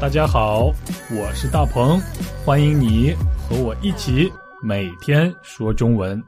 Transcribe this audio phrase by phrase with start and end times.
[0.00, 0.66] 大家好，
[1.10, 1.98] 我是大鹏，
[2.46, 4.30] 欢迎你和我一起
[4.62, 6.22] 每天说中文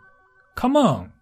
[0.56, 1.12] ，Come on！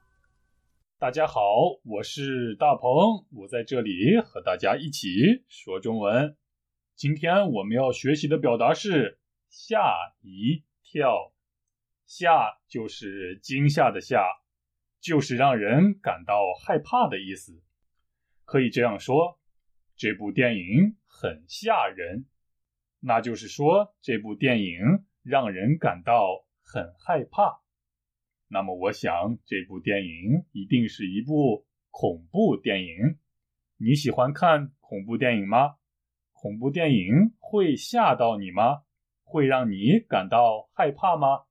[0.98, 1.42] 大家好，
[1.84, 6.38] 我是大鹏，我在这里和大家一起说中文。
[6.96, 9.18] 今天我们要学习的表达是
[9.50, 9.78] 吓
[10.22, 11.34] 一跳，
[12.06, 14.24] 吓就是惊吓的吓，
[15.02, 17.62] 就是让人感到害怕的意思。
[18.46, 19.38] 可以这样说，
[19.98, 22.24] 这部电影很吓人。
[23.00, 24.78] 那就是说，这部电影
[25.22, 27.62] 让人感到很害怕。
[28.48, 33.18] 那么，我想这部电影一定是一部恐怖电影。
[33.76, 35.76] 你喜欢看恐怖电影吗？
[36.32, 38.82] 恐怖电影会吓到你吗？
[39.22, 41.44] 会让你感到害怕吗？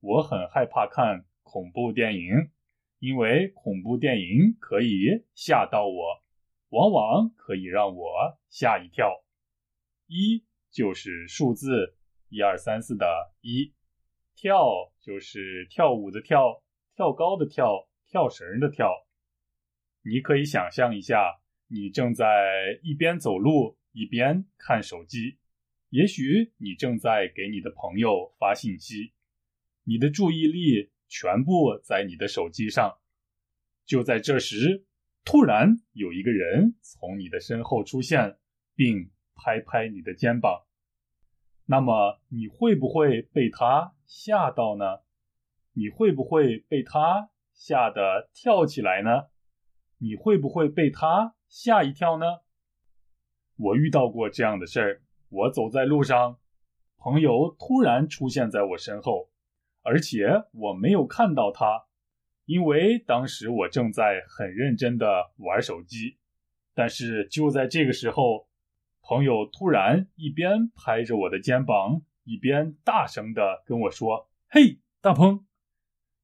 [0.00, 2.50] 我很害怕看恐怖电影，
[2.98, 6.22] 因为恐怖电影可以吓到我，
[6.70, 9.24] 往往可以让我吓一跳。
[10.06, 10.44] 一。
[10.76, 11.96] 就是数字
[12.28, 13.06] 一二三四的
[13.40, 13.72] 一，
[14.34, 16.62] 跳就是跳舞的跳，
[16.94, 18.92] 跳高的跳，跳绳的跳。
[20.02, 25.38] 你可以想象一下，你正在一边走路一边看手机，
[25.88, 29.14] 也许你正在给你的朋友发信息，
[29.84, 32.98] 你的注意力全部在你的手机上。
[33.86, 34.84] 就在这时，
[35.24, 38.36] 突然有一个人从你的身后出现，
[38.74, 40.65] 并拍拍你的肩膀。
[41.68, 45.00] 那么你会不会被他吓到呢？
[45.72, 49.26] 你会不会被他吓得跳起来呢？
[49.98, 52.42] 你会不会被他吓一跳呢？
[53.56, 55.02] 我遇到过这样的事儿。
[55.28, 56.38] 我走在路上，
[56.98, 59.30] 朋友突然出现在我身后，
[59.82, 61.86] 而且我没有看到他，
[62.44, 66.18] 因为当时我正在很认真的玩手机。
[66.74, 68.46] 但是就在这个时候。
[69.08, 75.46] 朋友突然一边拍着我的肩膀，一边大声的跟我说：“嘿，大鹏！”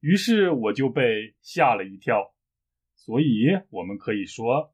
[0.01, 2.33] 于是我就被吓了一跳。
[2.93, 4.73] 所以我们可以说，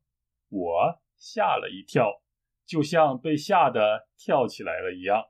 [0.50, 2.24] 我吓了一跳，
[2.66, 5.26] 就像被吓得跳起来了一样。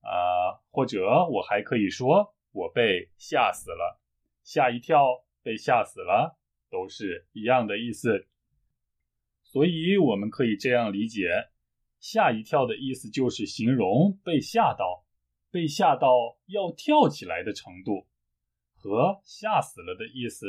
[0.00, 4.00] 啊，或者我还可以说，我被吓死了。
[4.42, 6.36] 吓一跳，被吓死了，
[6.68, 8.26] 都是一样的意思。
[9.44, 11.50] 所以我们可以这样理解。
[12.08, 15.04] 吓一跳的意思就是形容被吓到，
[15.50, 18.06] 被吓到要跳起来的程度，
[18.76, 20.46] 和吓死了的意思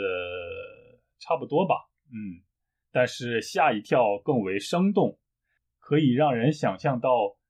[1.18, 1.90] 差不多吧？
[2.13, 2.45] 嗯，
[2.91, 5.18] 但是吓一跳更为生动，
[5.79, 7.09] 可以让人想象到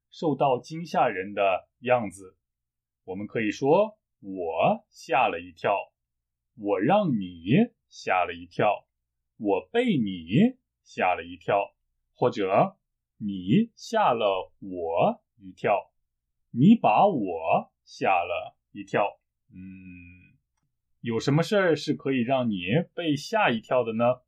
[0.10, 2.38] 受到惊吓人的样子。
[3.04, 5.76] 我们可以说：“我吓了一跳，
[6.56, 8.88] 我让你吓了一跳，
[9.36, 11.76] 我被你吓了一跳，
[12.16, 12.78] 或者。”
[13.18, 15.92] 你吓了我一跳，
[16.52, 19.20] 你把我吓了一跳。
[19.52, 20.38] 嗯，
[21.02, 22.64] 有什么事儿是可以让你
[22.94, 24.22] 被吓一跳的呢？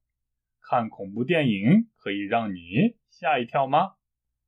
[0.62, 3.94] 看恐怖电影可以让你吓一跳吗？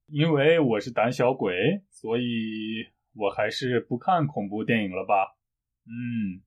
[0.07, 5.38] 因为我是胆小鬼，所以我还是不看恐怖电影了吧。
[5.85, 6.41] 嗯，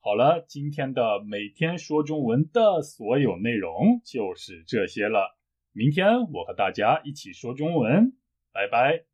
[0.00, 5.38] 好了，今天的每天说中文的所有内容就是这些了。
[5.72, 8.12] 明天我和大家一起说中文，
[8.52, 9.09] 拜拜。